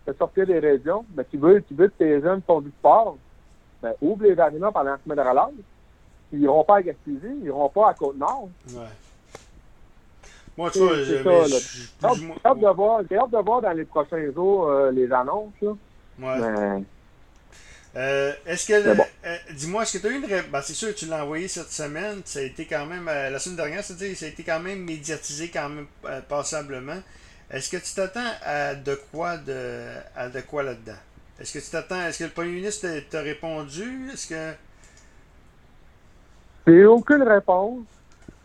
de 0.08 0.14
sortir 0.14 0.46
des 0.46 0.60
régions, 0.60 1.06
mais 1.16 1.26
tu 1.26 1.38
veux, 1.38 1.62
tu 1.62 1.74
veux 1.74 1.88
que 1.88 1.98
tes 1.98 2.22
jeunes 2.22 2.42
font 2.42 2.62
du 2.62 2.70
sport, 2.70 3.18
ben, 3.82 3.94
ouvre 4.02 4.24
les 4.24 4.40
arénas 4.40 4.72
pendant 4.72 4.92
la 4.92 4.98
semaine 5.04 5.18
de 5.18 5.30
relâche. 5.30 5.54
Ils 6.34 6.42
iront 6.42 6.64
pas 6.64 6.78
à 6.78 6.82
Gaspésie, 6.82 7.20
ils 7.24 7.46
iront 7.46 7.70
pas 7.70 7.90
à 7.90 7.94
Côte-Nord. 7.94 8.50
Ouais. 8.74 8.82
Moi, 10.58 10.72
tu 10.72 10.80
vois, 10.80 11.04
J'ai 11.04 11.18
hâte- 11.18 11.24
de 11.24 12.68
voir, 12.74 13.00
hâte 13.00 13.32
de 13.32 13.38
voir 13.44 13.62
dans 13.62 13.72
les 13.74 13.86
prochains 13.86 14.32
jours 14.34 14.70
euh, 14.70 14.92
les 14.92 15.12
annonces. 15.12 15.54
Là. 15.62 15.70
Ouais. 16.20 16.40
Mais, 16.40 16.84
Euh, 17.98 18.34
est-ce 18.46 18.68
que, 18.68 18.94
bon. 18.96 19.06
euh, 19.26 19.36
dis-moi, 19.54 19.84
est-ce 19.84 19.98
que 19.98 20.02
tu 20.02 20.08
as 20.08 20.10
eu 20.12 20.16
une 20.20 20.26
réponse? 20.26 20.52
Ben, 20.52 20.62
c'est 20.62 20.74
sûr 20.74 20.90
que 20.90 21.00
tu 21.00 21.06
l'as 21.06 21.24
envoyé 21.24 21.48
cette 21.48 21.72
semaine. 21.72 22.22
Ça 22.26 22.40
a 22.40 22.42
été 22.42 22.66
quand 22.66 22.86
même, 22.86 23.08
euh, 23.08 23.30
la 23.30 23.40
semaine 23.40 23.56
dernière, 23.56 23.84
c'est-à-dire, 23.86 24.16
ça 24.18 24.26
a 24.26 24.30
été 24.30 24.44
quand 24.44 24.60
même 24.60 24.80
médiatisé 24.84 25.50
quand 25.50 25.70
même 25.70 25.88
passablement. 26.28 27.02
Est-ce 27.50 27.70
que 27.70 27.78
tu 27.78 27.94
t'attends 27.94 28.32
à 28.44 28.76
de 28.76 29.00
quoi 29.14 29.38
de, 29.38 29.82
à 30.16 30.28
de 30.28 30.42
quoi 30.42 30.64
là-dedans? 30.64 30.98
Est-ce 31.40 31.54
que 31.54 31.60
tu 31.64 31.70
t'attends, 31.70 32.02
est-ce 32.08 32.20
que 32.20 32.24
le 32.26 32.30
premier 32.32 32.52
ministre 32.52 32.88
t'a- 32.88 33.02
t'a 33.02 33.22
répondu? 33.22 34.10
Est-ce 34.14 34.28
que, 34.28 34.54
J'ai 36.68 36.86
aucune 36.86 37.24
réponse. 37.24 37.84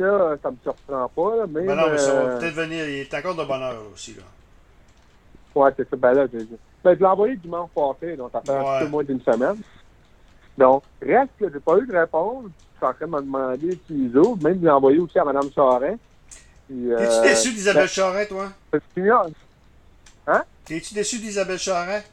Ça, 0.00 0.36
ça 0.42 0.50
me 0.50 0.56
surprend 0.62 1.08
pas. 1.08 1.36
Là, 1.36 1.46
même, 1.46 1.66
ben 1.66 1.74
non, 1.76 1.90
mais 1.90 1.98
ça 1.98 2.12
va 2.14 2.20
euh, 2.20 2.38
peut-être 2.38 2.54
venir, 2.54 2.88
il 2.88 2.94
est 3.00 3.14
encore 3.14 3.34
de 3.34 3.44
bonne 3.44 3.62
heure 3.62 3.82
aussi, 3.92 4.14
là. 4.14 4.22
Ouais, 5.54 5.70
c'est 5.76 5.88
ça. 5.90 5.96
Ben 5.96 6.12
là, 6.14 6.26
j'ai 6.32 6.46
ben, 6.82 6.94
je 6.94 6.98
l'ai 7.00 7.04
envoyé 7.04 7.36
dimanche 7.36 7.68
passé, 7.74 8.16
donc 8.16 8.30
ça 8.32 8.40
fait 8.40 8.50
un 8.52 8.62
Ouais. 8.62 8.78
petit 8.78 8.84
peu 8.84 8.90
moins 8.90 9.04
d'une 9.04 9.20
semaine. 9.20 9.56
Donc, 10.56 10.82
reste 11.02 11.30
que 11.38 11.52
j'ai 11.52 11.60
pas 11.60 11.76
eu 11.78 11.86
de 11.86 11.96
réponse. 11.96 12.44
Je 12.46 12.78
suis 12.78 12.86
en 12.86 12.94
train 12.94 13.06
de 13.06 13.10
me 13.10 13.20
demander 13.20 13.78
s'ils 13.86 14.16
ouvrent. 14.16 14.42
Même, 14.42 14.58
je 14.60 14.64
l'ai 14.64 14.70
envoyé 14.70 14.98
aussi 14.98 15.18
à 15.18 15.24
Mme. 15.24 15.50
Puis, 15.50 16.76
T'es-tu 16.88 16.92
euh, 16.92 17.22
déçu 17.22 17.52
d'Isabelle 17.52 17.88
Charret, 17.88 18.26
toi? 18.26 18.48
je 18.72 19.10
en- 19.10 19.30
T'es-tu 20.64 20.94
déçu 20.94 21.18
d'Isabelle 21.18 21.58
Charret? 21.58 22.04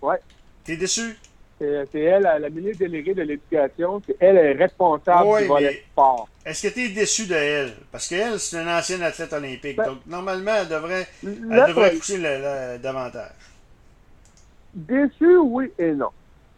Ouais. 0.00 0.16
T'es 0.64 0.76
déçu? 0.76 1.18
C'est 1.58 2.00
elle, 2.00 2.22
la 2.22 2.48
ministre 2.50 2.78
déléguée 2.78 3.14
de 3.14 3.22
l'Éducation. 3.22 4.00
C'est 4.06 4.16
elle 4.20 4.36
est 4.36 4.52
responsable 4.52 5.40
du 5.40 5.46
volet 5.46 5.82
sport. 5.92 6.28
Est-ce 6.44 6.68
que 6.68 6.72
tu 6.72 6.80
es 6.84 6.88
déçu 6.90 7.26
de 7.26 7.34
elle? 7.34 7.72
Parce 7.90 8.08
qu'elle, 8.08 8.38
c'est 8.38 8.56
une 8.62 8.68
ancienne 8.68 9.02
athlète 9.02 9.32
olympique. 9.32 9.76
Ben, 9.76 9.84
donc, 9.86 9.98
normalement, 10.06 10.52
elle 10.60 10.68
devrait, 10.68 11.06
elle 11.24 11.66
devrait 11.68 11.90
pousser 11.92 12.16
le- 12.18 12.22
le- 12.74 12.78
davantage. 12.78 13.32
Déçu, 14.74 15.36
oui 15.38 15.72
et 15.78 15.92
non. 15.92 16.10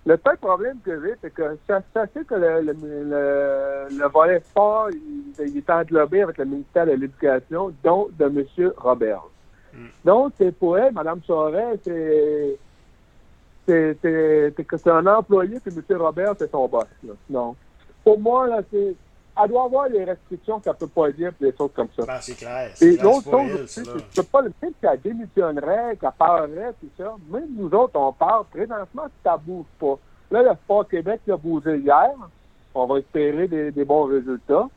Le 0.07 0.19
seul 0.25 0.37
problème 0.39 0.79
que 0.85 1.01
j'ai, 1.03 1.15
c'est 1.23 1.33
que 1.33 1.57
fait 1.67 2.27
que 2.27 2.35
le, 2.35 2.63
le, 2.63 2.73
le, 2.73 3.99
le 3.99 4.09
volet 4.09 4.41
sport, 4.41 4.89
il, 4.91 5.47
il 5.47 5.59
est 5.59 5.71
englobé 5.71 6.23
avec 6.23 6.39
le 6.39 6.45
ministère 6.47 6.87
de 6.87 6.93
l'Éducation, 6.93 7.73
dont 7.85 8.09
de 8.19 8.25
M. 8.27 8.73
Robert. 8.79 9.23
Mm. 9.75 9.87
Donc, 10.05 10.33
c'est 10.39 10.53
pour 10.57 10.79
elle, 10.79 10.93
Mme 10.93 11.21
Charest, 11.27 11.81
c'est 11.85 12.57
c'est 13.71 14.91
un 14.91 15.07
employé, 15.07 15.61
puis 15.61 15.75
M. 15.75 15.97
Robert, 15.99 16.35
c'est 16.39 16.51
son 16.51 16.67
boss. 16.69 16.85
Là. 17.05 17.13
Donc, 17.29 17.57
pour 18.05 18.19
moi, 18.19 18.47
là, 18.47 18.61
c'est 18.71 18.95
elle 19.43 19.49
doit 19.49 19.65
avoir 19.65 19.89
les 19.89 20.05
restrictions 20.05 20.61
qu'elle 20.61 20.75
peut 20.75 20.87
pas 20.87 21.11
dire, 21.13 21.33
puis 21.33 21.51
des 21.51 21.57
choses 21.57 21.71
comme 21.75 21.89
ça. 21.97 22.05
Ben, 22.05 22.19
c'est 22.21 22.35
clair. 22.35 22.71
Et 22.81 22.97
l'autre 22.97 23.31
chose 23.31 23.63
aussi, 23.63 23.83
que 23.83 23.99
c'est 24.11 24.31
pas 24.31 24.43
le 24.43 24.53
fait 24.61 24.73
qu'elle 24.81 25.01
démissionnerait, 25.01 25.97
qu'elle 25.97 26.11
parlerait, 26.19 26.75
tout 26.81 26.91
ça. 26.99 27.15
Même 27.31 27.49
nous 27.57 27.71
autres, 27.71 27.99
on 27.99 28.13
parle. 28.13 28.45
Présentement, 28.47 29.07
ça 29.25 29.37
bouge 29.37 29.67
pas. 29.79 29.99
Là, 30.31 30.43
le 30.43 30.51
Sport 30.65 30.89
Québec 30.89 31.21
a 31.31 31.37
bougé 31.37 31.79
hier. 31.79 32.11
On 32.75 32.87
va 32.87 32.99
espérer 32.99 33.49
des, 33.49 33.71
des 33.71 33.85
bons 33.85 34.05
résultats. 34.05 34.69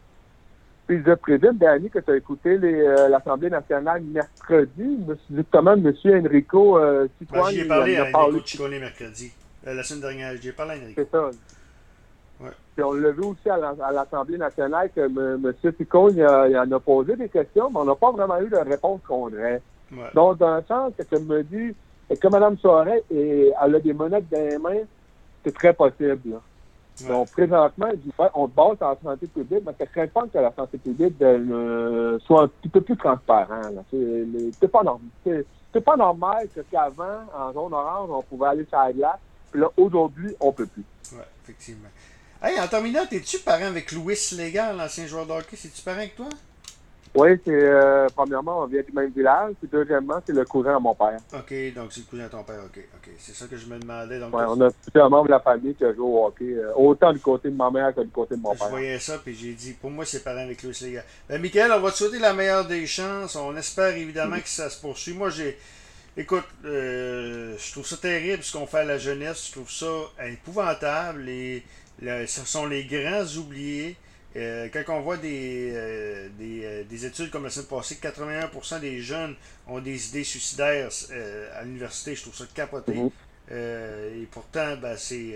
Puis 0.87 1.01
je 1.05 1.13
présume, 1.13 1.57
Danny, 1.57 1.89
que 1.89 1.99
tu 1.99 2.11
as 2.11 2.17
écouté 2.17 2.59
euh, 2.61 3.07
l'Assemblée 3.07 3.49
nationale 3.49 4.01
mercredi. 4.03 4.99
Justement, 5.33 5.73
M. 5.73 5.93
Enrico 6.05 6.77
euh, 6.77 7.07
Ben, 7.21 7.27
Cicogne, 7.27 7.53
j'y 7.53 7.59
ai 7.61 7.65
parlé 7.65 7.95
à. 7.97 8.09
Enrico 8.17 8.45
Ciccone 8.45 8.79
mercredi. 8.79 9.31
Euh, 9.65 9.73
la 9.73 9.83
semaine 9.83 10.01
dernière, 10.01 10.35
j'y 10.41 10.49
ai 10.49 10.51
parlé 10.51 10.73
à 10.73 10.75
Enrico. 10.75 10.93
C'est 11.01 11.09
ça. 11.09 11.29
Ouais. 12.41 12.49
Puis 12.75 12.83
on 12.83 12.91
l'a 12.93 13.11
vu 13.11 13.23
aussi 13.23 13.49
à 13.49 13.55
la- 13.57 13.75
à 13.81 13.91
l'Assemblée 13.93 14.37
nationale 14.37 14.89
que 14.93 15.01
M. 15.01 15.53
Cicogne 15.77 16.15
il, 16.17 16.23
a- 16.23 16.47
il 16.49 16.57
en 16.57 16.69
a 16.71 16.79
posé 16.79 17.15
des 17.15 17.29
questions, 17.29 17.69
mais 17.69 17.79
on 17.79 17.85
n'a 17.85 17.95
pas 17.95 18.11
vraiment 18.11 18.39
eu 18.41 18.49
de 18.49 18.57
réponse 18.57 18.99
qu'on. 19.07 19.29
Ouais. 19.29 19.61
Donc, 20.13 20.37
dans 20.39 20.57
le 20.57 20.63
sens 20.67 20.91
que 20.97 21.03
tu 21.03 21.21
me 21.23 21.43
dis 21.43 21.73
que 22.19 22.27
Mme 22.27 22.57
Soret, 22.57 23.03
et, 23.09 23.51
elle 23.63 23.75
a 23.75 23.79
des 23.79 23.93
menottes 23.93 24.25
dans 24.29 24.49
les 24.49 24.57
mains, 24.57 24.83
c'est 25.45 25.53
très 25.53 25.73
possible. 25.73 26.19
là. 26.25 26.41
Ouais. 27.01 27.07
Donc, 27.07 27.31
présentement, 27.31 27.89
on 28.35 28.47
se 28.47 28.51
base 28.53 28.77
en 28.81 28.97
santé 29.03 29.27
publique, 29.27 29.63
mais 29.65 29.73
ça 29.77 29.85
craint 29.85 30.07
pas 30.07 30.27
que 30.27 30.37
la 30.37 30.53
santé 30.53 30.77
publique 30.77 31.17
de, 31.17 31.25
euh, 31.25 32.19
soit 32.19 32.43
un 32.43 32.47
petit 32.47 32.69
peu 32.69 32.81
plus 32.81 32.97
transparent. 32.97 33.61
C'est 33.89 34.27
c'est 34.59 34.67
pas 34.67 34.83
normal. 34.83 35.09
C'est 35.23 35.45
c'est 35.73 35.81
pas 35.81 35.97
normal 35.97 36.47
que 36.55 36.61
qu'avant, 36.61 37.25
en 37.35 37.51
zone 37.51 37.73
orange, 37.73 38.09
on 38.11 38.21
pouvait 38.21 38.49
aller 38.49 38.65
sur 38.65 38.77
la 38.77 38.93
glace, 38.93 39.17
puis 39.51 39.59
là, 39.59 39.69
aujourd'hui, 39.75 40.35
on 40.39 40.51
peut 40.51 40.67
plus. 40.67 40.85
Ouais, 41.13 41.25
effectivement. 41.43 41.89
Hey, 42.41 42.59
en 42.59 42.67
terminant, 42.67 43.01
es-tu 43.11 43.39
parent 43.39 43.65
avec 43.65 43.91
Louis 43.91 44.17
Légal, 44.37 44.77
l'ancien 44.77 45.07
joueur 45.07 45.25
de 45.25 45.31
hockey? 45.31 45.55
C'est-tu 45.55 45.81
parent 45.81 45.97
avec 45.97 46.15
toi? 46.15 46.27
Oui, 47.15 47.29
c'est 47.45 47.51
euh, 47.53 48.07
premièrement, 48.15 48.63
on 48.63 48.65
vient 48.65 48.81
du 48.81 48.91
même 48.91 49.11
village, 49.11 49.53
puis 49.59 49.69
deuxièmement, 49.71 50.19
c'est 50.25 50.33
le 50.33 50.43
cousin 50.45 50.77
à 50.77 50.79
mon 50.79 50.95
père. 50.95 51.17
Ok, 51.31 51.53
donc 51.75 51.91
c'est 51.91 51.99
le 51.99 52.05
cousin 52.09 52.23
de 52.23 52.29
ton 52.29 52.43
père. 52.43 52.59
Ok, 52.65 52.79
ok. 52.95 53.11
C'est 53.19 53.35
ça 53.35 53.45
que 53.45 53.55
je 53.55 53.67
me 53.67 53.77
demandais. 53.77 54.19
Donc, 54.19 54.33
Ouais, 54.35 54.45
on 54.47 54.59
a 54.61 54.69
plusieurs 54.71 55.09
membres 55.11 55.27
de 55.27 55.31
la 55.31 55.39
famille 55.39 55.75
qui 55.75 55.83
jouent 55.95 56.07
au 56.07 56.25
hockey, 56.25 56.53
euh, 56.55 56.73
autant 56.75 57.13
du 57.13 57.19
côté 57.19 57.51
de 57.51 57.55
ma 57.55 57.69
mère 57.69 57.93
que 57.93 58.01
du 58.01 58.09
côté 58.09 58.35
de 58.35 58.41
mon 58.41 58.53
Je 58.53 58.59
père. 58.59 58.69
voyais 58.69 58.97
ça, 58.99 59.19
puis 59.19 59.35
j'ai 59.35 59.53
dit, 59.53 59.73
pour 59.73 59.91
moi, 59.91 60.05
c'est 60.05 60.23
parent 60.23 60.39
avec 60.39 60.63
Louis 60.63 60.75
Légal. 60.81 61.03
Ben, 61.29 61.39
Michael, 61.39 61.71
on 61.73 61.81
va 61.81 61.91
te 61.91 61.97
souhaiter 61.97 62.17
la 62.17 62.33
meilleure 62.33 62.65
des 62.65 62.87
chances. 62.87 63.35
On 63.35 63.55
espère 63.57 63.95
évidemment 63.95 64.39
que 64.39 64.49
ça 64.49 64.69
se 64.71 64.81
poursuit. 64.81 65.13
Moi, 65.13 65.29
j'ai. 65.29 65.55
Écoute, 66.17 66.45
euh, 66.65 67.55
je 67.57 67.71
trouve 67.71 67.85
ça 67.85 67.97
terrible 67.97 68.41
ce 68.43 68.53
qu'on 68.57 68.65
fait 68.67 68.79
à 68.79 68.85
la 68.85 68.97
jeunesse. 68.97 69.47
Je 69.47 69.51
trouve 69.51 69.69
ça 69.71 69.85
épouvantable. 70.27 71.29
Et, 71.29 71.63
ce 72.01 72.41
sont 72.45 72.65
les 72.65 72.85
grands 72.85 73.25
oubliés. 73.37 73.95
Euh, 74.35 74.67
quand 74.73 74.97
on 74.97 75.01
voit 75.01 75.17
des, 75.17 75.71
euh, 75.75 76.27
des, 76.39 76.61
euh, 76.65 76.83
des 76.89 77.05
études 77.05 77.29
comme 77.29 77.43
la 77.43 77.49
semaine 77.49 77.67
passée, 77.67 77.99
81% 78.01 78.79
des 78.79 78.99
jeunes 78.99 79.35
ont 79.67 79.79
des 79.79 80.09
idées 80.09 80.23
suicidaires 80.23 80.89
euh, 81.11 81.49
à 81.59 81.63
l'université, 81.63 82.15
je 82.15 82.23
trouve 82.23 82.35
ça 82.35 82.45
capoté. 82.53 82.95
Mhm. 82.95 83.11
Et 83.51 84.25
pourtant, 84.31 84.75
ben, 84.81 84.95
c'est, 84.97 85.35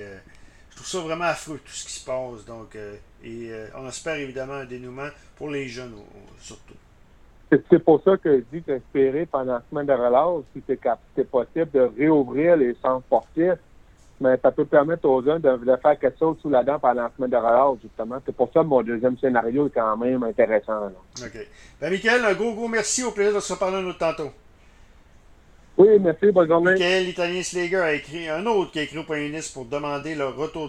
je 0.72 0.76
trouve 0.76 0.88
ça 0.88 1.00
vraiment 1.02 1.26
affreux 1.26 1.60
tout 1.64 1.72
ce 1.72 1.86
qui 1.86 1.92
se 1.92 2.06
passe. 2.06 2.46
Donc, 2.46 2.76
et 3.24 3.52
on 3.76 3.88
espère 3.88 4.16
évidemment 4.16 4.54
un 4.54 4.66
dénouement 4.66 5.10
pour 5.36 5.50
les 5.50 5.68
jeunes 5.68 5.94
surtout. 6.40 6.74
C'est 7.52 7.80
pour 7.80 8.02
ça 8.04 8.18
que 8.18 8.40
je 8.40 8.58
dis 8.58 8.62
d'espérer 8.62 9.26
pendant 9.26 9.56
la 9.56 9.64
semaine 9.70 9.86
de 9.86 9.94
relâche, 9.94 10.46
si 10.56 10.64
c'est 11.16 11.30
possible, 11.30 11.70
de 11.72 11.92
réouvrir 11.98 12.58
les 12.58 12.76
centres 12.82 13.06
sportifs. 13.06 13.60
Mais 14.20 14.36
ça 14.42 14.52
peut 14.52 14.66
permettre 14.66 15.06
aux 15.08 15.24
jeunes 15.24 15.42
de, 15.42 15.58
de 15.58 15.76
faire 15.78 16.00
quelque 16.00 16.18
chose 16.18 16.38
sous 16.42 16.50
la 16.50 16.64
dent 16.64 16.80
pendant 16.80 17.04
la 17.04 17.12
semaine 17.16 17.30
de 17.30 17.38
relâche, 17.38 17.80
justement. 17.84 18.18
C'est 18.26 18.36
pour 18.36 18.52
ça 18.52 18.62
que 18.62 18.66
mon 18.66 18.82
deuxième 18.82 19.18
scénario 19.20 19.68
est 19.68 19.72
quand 19.72 19.96
même 19.98 20.24
intéressant. 20.24 20.80
là. 20.80 20.92
OK. 21.24 21.48
Ben, 21.80 21.92
Michael, 21.92 22.26
un 22.26 22.34
gros, 22.34 22.54
gros 22.54 22.68
merci. 22.68 23.04
Au 23.04 23.12
plaisir 23.12 23.36
de 23.36 23.40
se 23.40 23.54
reparler 23.54 23.78
un 23.78 23.86
autre 23.86 24.00
tantôt. 24.00 24.32
Oui, 25.78 25.90
merci, 26.00 26.32
bonne 26.32 26.48
journée. 26.48 26.72
Michael 26.72 27.10
Italien 27.10 27.44
Slager 27.44 27.76
a 27.76 27.94
écrit 27.94 28.28
un 28.28 28.44
autre 28.48 28.72
qui 28.72 28.80
a 28.80 28.82
écrit 28.82 28.98
au 28.98 29.04
premier 29.04 29.28
ministre 29.28 29.54
pour 29.54 29.66
demander 29.66 30.16
le 30.16 30.26
retour 30.26 30.62
du 30.62 30.66